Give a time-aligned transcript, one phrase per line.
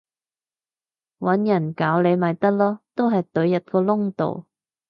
[1.19, 4.47] 搵人搞你咪得囉，都係隊入個窿度